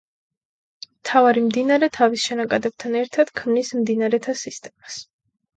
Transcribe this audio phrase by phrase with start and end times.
[1.01, 4.99] მთავარი მდინარე თავის შენაკადებთან ერთად ქმნის მდინარეთა სისტემას.